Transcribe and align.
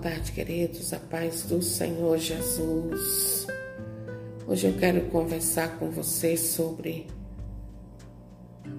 tarde, 0.00 0.32
queridos. 0.32 0.94
A 0.94 0.98
paz 0.98 1.42
do 1.42 1.60
Senhor 1.60 2.16
Jesus. 2.16 3.46
Hoje 4.48 4.66
eu 4.66 4.78
quero 4.78 5.02
conversar 5.10 5.78
com 5.78 5.90
vocês 5.90 6.40
sobre 6.40 7.06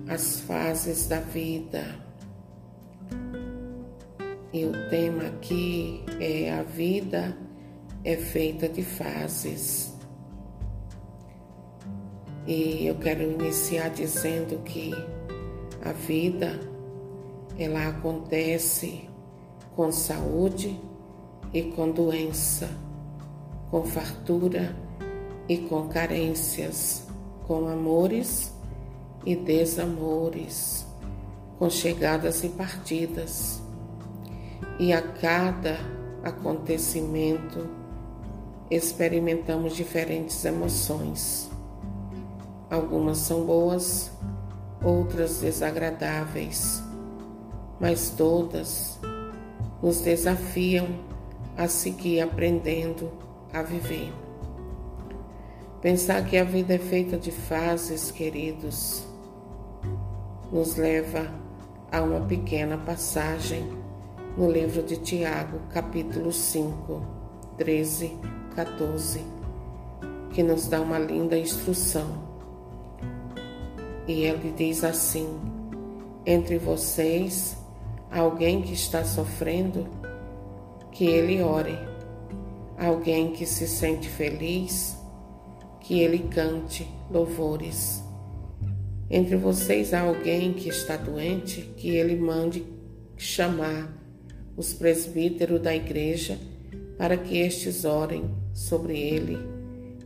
as 0.08 0.40
fases 0.40 1.08
da 1.08 1.20
vida. 1.20 1.84
E 4.52 4.66
o 4.66 4.72
tema 4.90 5.28
aqui 5.28 6.04
é 6.20 6.52
a 6.52 6.64
vida 6.64 7.38
é 8.04 8.18
feita 8.18 8.68
de 8.68 8.82
fases. 8.82 9.94
E 12.48 12.88
eu 12.88 12.96
quero 12.96 13.22
iniciar 13.22 13.90
dizendo 13.90 14.64
que 14.64 14.92
a 15.86 15.92
vida 15.92 16.60
ela 17.60 17.90
acontece 17.90 19.08
com 19.76 19.92
saúde 19.92 20.90
e 21.54 21.64
com 21.64 21.92
doença, 21.92 22.70
com 23.70 23.84
fartura 23.84 24.76
e 25.48 25.58
com 25.58 25.88
carências, 25.88 27.08
com 27.46 27.68
amores 27.68 28.54
e 29.26 29.36
desamores, 29.36 30.86
com 31.60 31.70
chegadas 31.70 32.44
e 32.44 32.50
partidas. 32.50 33.62
E 34.80 34.94
a 34.94 35.02
cada 35.02 35.78
acontecimento 36.24 37.68
experimentamos 38.70 39.76
diferentes 39.76 40.44
emoções. 40.46 41.50
Algumas 42.70 43.18
são 43.18 43.44
boas, 43.44 44.12
outras 44.82 45.40
desagradáveis, 45.40 46.82
mas 47.80 48.12
todas 48.12 48.98
nos 49.84 50.00
desafiam 50.02 51.11
a 51.58 51.68
seguir 51.68 52.22
aprendendo 52.22 53.12
a 53.54 53.62
viver. 53.62 54.12
Pensar 55.82 56.24
que 56.26 56.38
a 56.38 56.44
vida 56.44 56.76
é 56.76 56.78
feita 56.78 57.18
de 57.18 57.32
fases, 57.32 58.12
queridos, 58.12 59.04
nos 60.52 60.76
leva 60.76 61.28
a 61.92 62.02
uma 62.02 62.22
pequena 62.22 62.78
passagem 62.78 63.68
no 64.38 64.50
livro 64.50 64.84
de 64.84 64.98
Tiago, 64.98 65.60
capítulo 65.74 66.32
5, 66.32 67.02
13, 67.58 68.18
14, 68.56 69.22
que 70.32 70.44
nos 70.44 70.68
dá 70.68 70.80
uma 70.80 71.00
linda 71.00 71.38
instrução. 71.38 72.30
E 74.08 74.24
ele 74.24 74.54
diz 74.56 74.84
assim: 74.84 75.28
Entre 76.26 76.58
vocês 76.58 77.58
alguém 78.12 78.62
que 78.62 78.74
está 78.74 79.04
sofrendo, 79.04 79.88
que 80.92 81.06
ele 81.06 81.42
ore. 81.42 81.78
Alguém 82.78 83.32
que 83.32 83.46
se 83.46 83.68
sente 83.68 84.10
feliz, 84.10 84.98
que 85.80 86.00
ele 86.00 86.20
cante 86.30 86.88
louvores. 87.10 88.04
Entre 89.10 89.36
vocês 89.36 89.94
há 89.94 90.02
alguém 90.02 90.54
que 90.54 90.70
está 90.70 90.96
doente, 90.96 91.62
que 91.76 91.90
ele 91.90 92.16
mande 92.16 92.66
chamar 93.18 93.98
os 94.56 94.74
presbíteros 94.74 95.62
da 95.62 95.76
igreja 95.76 96.38
para 96.98 97.18
que 97.18 97.38
estes 97.38 97.84
orem 97.84 98.30
sobre 98.54 99.00
ele 99.00 99.38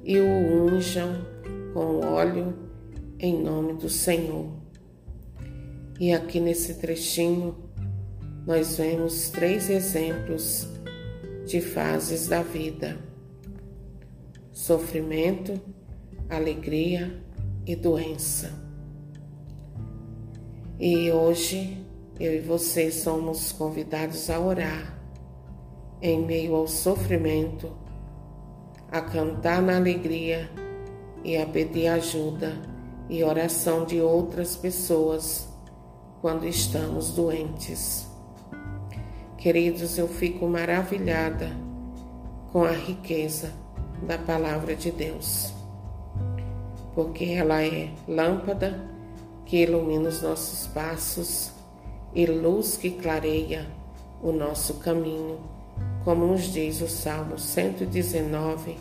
e 0.03 0.19
o 0.19 0.66
unjam 0.66 1.25
com 1.73 2.00
óleo 2.06 2.53
em 3.19 3.41
nome 3.41 3.73
do 3.73 3.89
Senhor. 3.89 4.50
E 6.00 6.11
aqui 6.11 6.39
nesse 6.39 6.75
trechinho 6.75 7.56
nós 8.45 8.78
vemos 8.78 9.30
três 9.30 9.69
exemplos 9.69 10.67
de 11.45 11.61
fases 11.61 12.28
da 12.28 12.41
vida: 12.41 12.97
sofrimento, 14.51 15.59
alegria 16.29 17.23
e 17.66 17.75
doença. 17.75 18.51
E 20.79 21.09
hoje 21.11 21.85
eu 22.19 22.35
e 22.35 22.39
você 22.39 22.91
somos 22.91 23.51
convidados 23.51 24.29
a 24.29 24.39
orar 24.39 25.00
em 26.01 26.25
meio 26.25 26.56
ao 26.56 26.67
sofrimento, 26.67 27.72
a 28.91 29.01
cantar 29.01 29.62
na 29.62 29.77
alegria 29.77 30.50
e 31.23 31.38
a 31.38 31.45
pedir 31.45 31.88
ajuda 31.88 32.53
e 33.09 33.23
oração 33.23 33.85
de 33.85 34.01
outras 34.01 34.56
pessoas 34.56 35.47
quando 36.22 36.45
estamos 36.45 37.12
doentes. 37.12 38.14
Queridos, 39.45 39.95
eu 40.00 40.07
fico 40.07 40.47
maravilhada 40.47 41.51
com 42.51 42.63
a 42.63 42.72
riqueza 42.72 43.53
da 44.01 44.17
palavra 44.17 44.75
de 44.75 44.89
Deus, 44.89 45.53
porque 46.95 47.25
ela 47.25 47.61
é 47.61 47.91
lâmpada 48.07 48.89
que 49.45 49.57
ilumina 49.57 50.09
os 50.09 50.19
nossos 50.23 50.66
passos 50.66 51.51
e 52.16 52.25
luz 52.25 52.75
que 52.75 52.89
clareia 52.89 53.67
o 54.19 54.31
nosso 54.31 54.79
caminho, 54.79 55.38
como 56.03 56.25
nos 56.25 56.51
diz 56.51 56.81
o 56.81 56.88
Salmo 56.88 57.38
119, 57.38 58.75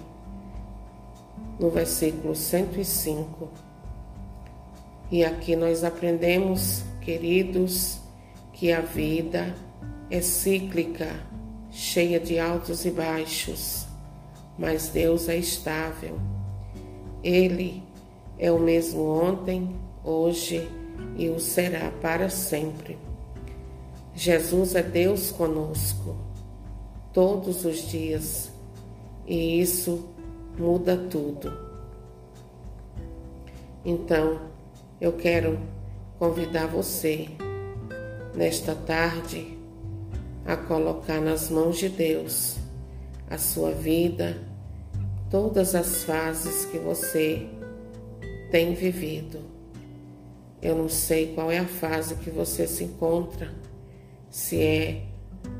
no 1.60 1.68
versículo 1.68 2.34
105. 2.34 3.50
E 5.10 5.26
aqui 5.26 5.56
nós 5.56 5.84
aprendemos, 5.84 6.82
queridos, 7.02 7.98
que 8.54 8.72
a 8.72 8.80
vida 8.80 9.54
é 10.14 10.20
cíclica, 10.20 11.10
cheia 11.72 12.20
de 12.20 12.38
altos 12.38 12.84
e 12.84 12.90
baixos, 12.92 13.84
mas 14.56 14.88
Deus 14.88 15.28
é 15.28 15.36
estável. 15.36 16.20
Ele 17.20 17.82
é 18.38 18.52
o 18.52 18.60
mesmo 18.60 19.02
ontem, 19.08 19.74
hoje 20.04 20.70
e 21.16 21.28
o 21.28 21.40
será 21.40 21.90
para 22.00 22.30
sempre. 22.30 22.96
Jesus 24.14 24.76
é 24.76 24.84
Deus 24.84 25.32
conosco 25.32 26.16
todos 27.12 27.64
os 27.64 27.88
dias 27.88 28.52
e 29.26 29.60
isso 29.60 30.08
muda 30.56 30.96
tudo. 30.96 31.52
Então, 33.84 34.42
eu 35.00 35.14
quero 35.14 35.58
convidar 36.20 36.68
você 36.68 37.28
nesta 38.36 38.76
tarde 38.76 39.63
a 40.46 40.56
colocar 40.56 41.20
nas 41.20 41.48
mãos 41.48 41.78
de 41.78 41.88
Deus 41.88 42.56
a 43.28 43.38
sua 43.38 43.72
vida, 43.72 44.36
todas 45.30 45.74
as 45.74 46.04
fases 46.04 46.66
que 46.66 46.78
você 46.78 47.46
tem 48.50 48.74
vivido. 48.74 49.40
Eu 50.60 50.76
não 50.76 50.88
sei 50.88 51.34
qual 51.34 51.50
é 51.50 51.58
a 51.58 51.66
fase 51.66 52.14
que 52.16 52.30
você 52.30 52.66
se 52.66 52.84
encontra, 52.84 53.52
se 54.30 54.60
é 54.60 55.02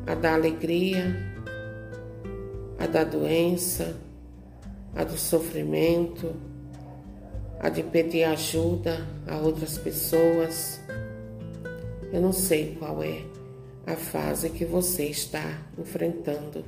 a 0.07 0.15
da 0.15 0.35
alegria, 0.35 1.17
a 2.79 2.87
da 2.87 3.05
doença, 3.05 3.97
a 4.95 5.05
do 5.05 5.17
sofrimento, 5.19 6.35
a 7.59 7.69
de 7.69 7.83
pedir 7.83 8.25
ajuda 8.25 9.07
a 9.27 9.39
outras 9.39 9.79
pessoas. 9.79 10.81
Eu 12.13 12.21
não 12.21 12.33
sei 12.33 12.77
qual 12.79 13.03
é 13.03 13.23
a 13.87 13.97
fase 13.97 14.51
que 14.51 14.65
você 14.65 15.05
está 15.05 15.63
enfrentando. 15.79 16.65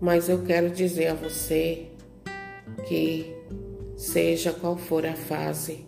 Mas 0.00 0.28
eu 0.28 0.42
quero 0.44 0.70
dizer 0.70 1.08
a 1.08 1.14
você 1.14 1.88
que, 2.88 3.34
seja 3.96 4.52
qual 4.52 4.76
for 4.76 5.04
a 5.04 5.14
fase, 5.14 5.84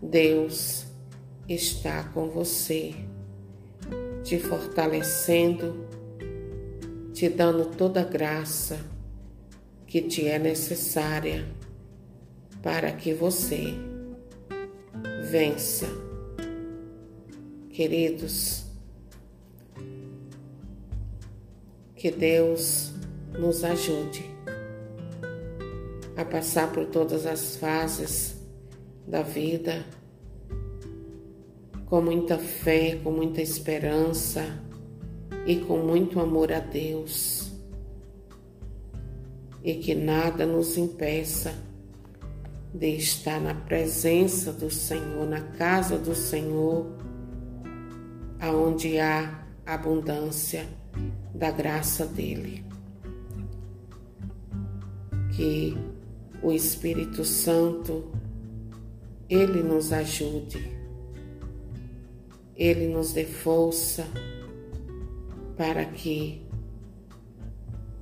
Deus 0.00 0.86
está 1.48 2.04
com 2.04 2.28
você, 2.28 2.94
te 4.22 4.38
fortalecendo, 4.38 5.86
te 7.12 7.28
dando 7.28 7.66
toda 7.66 8.00
a 8.00 8.04
graça 8.04 8.80
que 9.86 10.00
te 10.00 10.26
é 10.26 10.38
necessária 10.38 11.46
para 12.62 12.92
que 12.92 13.12
você 13.12 13.74
vença. 15.30 15.86
Queridos, 17.68 18.64
Que 22.02 22.10
Deus 22.10 22.90
nos 23.38 23.62
ajude 23.62 24.28
a 26.16 26.24
passar 26.24 26.72
por 26.72 26.86
todas 26.86 27.26
as 27.26 27.54
fases 27.54 28.34
da 29.06 29.22
vida 29.22 29.86
com 31.86 32.02
muita 32.02 32.38
fé, 32.38 32.98
com 33.04 33.12
muita 33.12 33.40
esperança 33.40 34.44
e 35.46 35.60
com 35.60 35.78
muito 35.78 36.18
amor 36.18 36.50
a 36.52 36.58
Deus. 36.58 37.52
E 39.62 39.74
que 39.74 39.94
nada 39.94 40.44
nos 40.44 40.76
impeça 40.76 41.54
de 42.74 42.96
estar 42.96 43.40
na 43.40 43.54
presença 43.54 44.52
do 44.52 44.68
Senhor, 44.72 45.24
na 45.24 45.40
casa 45.52 45.96
do 45.96 46.16
Senhor, 46.16 46.84
aonde 48.40 48.98
há 48.98 49.46
abundância 49.64 50.66
da 51.34 51.50
graça 51.50 52.06
dele. 52.06 52.64
Que 55.34 55.76
o 56.42 56.52
Espírito 56.52 57.24
Santo 57.24 58.10
ele 59.28 59.62
nos 59.62 59.92
ajude, 59.92 60.76
ele 62.54 62.86
nos 62.88 63.12
dê 63.14 63.24
força 63.24 64.06
para 65.56 65.86
que, 65.86 66.42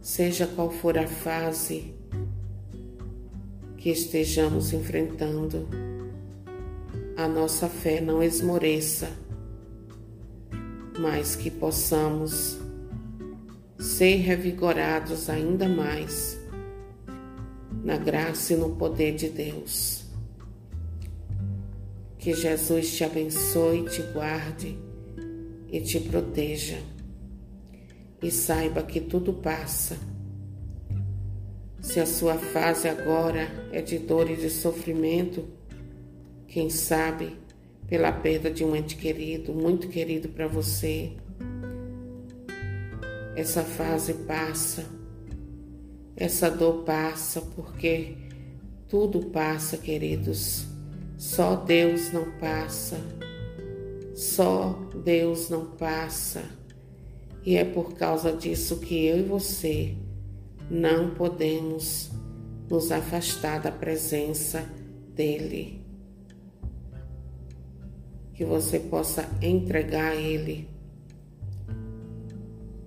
seja 0.01 0.47
qual 0.47 0.71
for 0.71 0.99
a 0.99 1.07
fase 1.07 1.95
que 3.77 3.91
estejamos 3.91 4.73
enfrentando, 4.73 5.69
a 7.17 7.29
nossa 7.29 7.69
fé 7.69 8.01
não 8.01 8.23
esmoreça, 8.23 9.09
mas 10.99 11.37
que 11.37 11.51
possamos 11.51 12.59
ser 13.81 14.17
revigorados 14.17 15.31
ainda 15.31 15.67
mais 15.67 16.39
na 17.83 17.97
graça 17.97 18.53
e 18.53 18.57
no 18.57 18.77
poder 18.77 19.15
de 19.15 19.31
Deus. 19.31 20.05
Que 22.19 22.35
Jesus 22.35 22.95
te 22.95 23.05
abençoe, 23.05 23.89
te 23.89 24.03
guarde 24.13 24.79
e 25.73 25.81
te 25.81 25.99
proteja. 25.99 26.79
E 28.23 28.31
saiba 28.31 28.83
que 28.83 29.01
tudo 29.01 29.33
passa. 29.33 29.97
Se 31.81 31.99
a 31.99 32.05
sua 32.05 32.35
fase 32.35 32.87
agora 32.87 33.49
é 33.73 33.81
de 33.81 33.99
dor 33.99 34.31
e 34.31 34.37
de 34.37 34.51
sofrimento, 34.51 35.49
quem 36.47 36.69
sabe 36.69 37.35
pela 37.89 38.13
perda 38.13 38.51
de 38.51 38.63
um 38.63 38.77
ente 38.77 38.97
querido, 38.97 39.55
muito 39.55 39.89
querido 39.89 40.29
para 40.29 40.47
você, 40.47 41.13
essa 43.37 43.63
fase 43.63 44.15
passa, 44.15 44.85
essa 46.17 46.51
dor 46.51 46.85
passa, 46.85 47.41
porque 47.41 48.17
tudo 48.89 49.27
passa, 49.27 49.77
queridos. 49.77 50.67
Só 51.17 51.55
Deus 51.57 52.13
não 52.13 52.33
passa, 52.39 52.99
só 54.15 54.73
Deus 55.05 55.49
não 55.49 55.67
passa. 55.67 56.43
E 57.45 57.57
é 57.57 57.65
por 57.65 57.95
causa 57.95 58.33
disso 58.33 58.81
que 58.81 59.07
eu 59.07 59.19
e 59.19 59.23
você 59.23 59.95
não 60.71 61.11
podemos 61.15 62.11
nos 62.69 62.93
afastar 62.93 63.61
da 63.61 63.73
presença 63.73 64.65
dEle. 65.15 65.85
Que 68.35 68.45
você 68.45 68.79
possa 68.79 69.29
entregar 69.43 70.13
a 70.13 70.17
Ele 70.17 70.70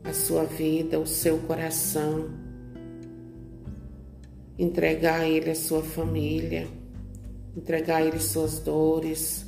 a 0.03 0.13
sua 0.13 0.44
vida, 0.44 1.00
o 1.00 1.07
seu 1.07 1.39
coração, 1.39 2.29
entregar 4.57 5.21
a 5.21 5.27
Ele 5.27 5.50
a 5.50 5.55
sua 5.55 5.81
família, 5.81 6.67
entregar 7.55 7.97
a 7.97 8.05
Ele 8.05 8.19
suas 8.19 8.59
dores, 8.59 9.45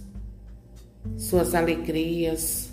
suas 1.18 1.54
alegrias. 1.54 2.69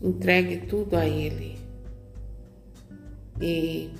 Entregue 0.00 0.66
tudo 0.66 0.96
a 0.96 1.06
Ele. 1.06 1.58
E, 3.40 3.90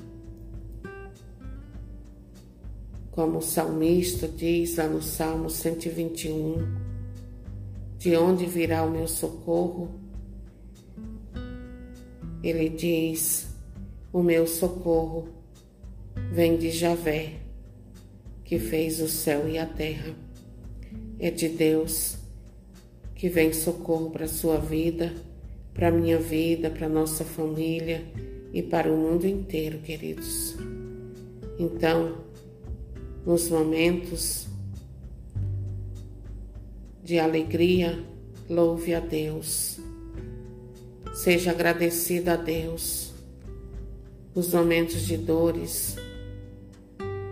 como 3.11 3.39
o 3.39 3.43
salmista 3.43 4.29
diz 4.29 4.77
lá 4.77 4.87
no 4.87 5.03
Salmo 5.03 5.49
121, 5.49 6.85
de 7.99 8.17
onde 8.17 8.45
virá 8.45 8.85
o 8.85 8.91
meu 8.91 9.09
socorro? 9.09 10.04
Ele 12.45 12.69
diz: 12.69 13.49
O 14.13 14.23
meu 14.23 14.47
socorro 14.47 15.29
vem 16.31 16.59
de 16.59 16.71
Javé, 16.71 17.37
que 18.45 18.59
fez 18.59 19.01
o 19.01 19.09
céu 19.09 19.49
e 19.49 19.57
a 19.57 19.65
terra. 19.65 20.15
É 21.19 21.31
de 21.31 21.49
Deus 21.49 22.19
que 23.15 23.31
vem 23.31 23.51
socorro 23.55 24.11
para 24.11 24.27
a 24.27 24.29
sua 24.29 24.59
vida, 24.59 25.15
para 25.73 25.89
a 25.89 25.91
minha 25.91 26.19
vida, 26.19 26.69
para 26.69 26.85
a 26.85 26.91
nossa 26.91 27.25
família 27.25 28.05
e 28.53 28.63
para 28.63 28.93
o 28.93 28.97
mundo 28.99 29.27
inteiro, 29.27 29.79
queridos. 29.79 30.55
Então, 31.59 32.19
nos 33.25 33.49
momentos 33.49 34.47
de 37.03 37.19
alegria, 37.19 38.05
louve 38.51 38.93
a 38.93 39.01
Deus 39.01 39.81
Seja 41.15 41.53
agradecido 41.53 42.31
a 42.31 42.37
Deus. 42.37 43.15
Nos 44.35 44.53
momentos 44.53 45.03
de 45.03 45.17
dores, 45.17 45.95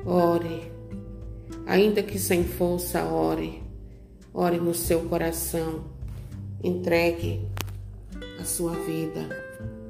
ore. 0.06 0.70
Ainda 1.67 2.00
que 2.00 2.17
sem 2.17 2.44
força, 2.44 3.05
ore. 3.05 3.61
Ore 4.32 4.58
no 4.58 4.73
seu 4.73 5.00
coração. 5.08 5.87
Entregue 6.62 7.44
a 8.40 8.44
sua 8.44 8.70
vida, 8.70 9.29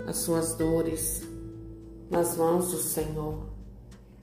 as 0.07 0.17
suas 0.17 0.55
dores 0.55 1.23
nas 2.11 2.35
mãos 2.35 2.71
do 2.71 2.79
Senhor 2.79 3.47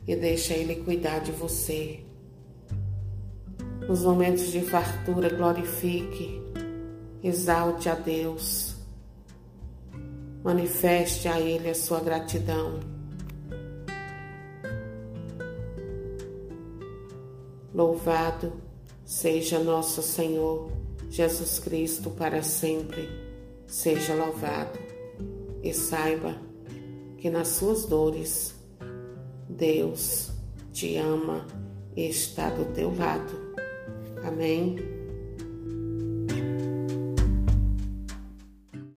e 0.07 0.15
deixa 0.15 0.55
Ele 0.55 0.77
cuidar 0.77 1.19
de 1.19 1.31
você. 1.31 1.99
Nos 3.87 4.03
momentos 4.03 4.51
de 4.51 4.61
fartura, 4.61 5.29
glorifique, 5.29 6.41
exalte 7.23 7.87
a 7.87 7.93
Deus 7.93 8.78
manifeste 10.43 11.27
a 11.27 11.39
Ele 11.39 11.69
a 11.69 11.75
sua 11.75 11.99
gratidão. 11.99 12.79
Louvado 17.73 18.53
seja 19.05 19.59
nosso 19.59 20.01
Senhor 20.01 20.71
Jesus 21.09 21.59
Cristo 21.59 22.09
para 22.09 22.41
sempre. 22.43 23.09
Seja 23.65 24.15
louvado 24.15 24.79
e 25.61 25.73
saiba 25.73 26.35
que 27.17 27.29
nas 27.29 27.49
suas 27.49 27.85
dores 27.85 28.55
Deus 29.47 30.31
te 30.71 30.97
ama 30.97 31.45
e 31.95 32.09
está 32.09 32.49
do 32.49 32.65
teu 32.73 32.95
lado. 32.95 33.33
Amém. 34.23 34.98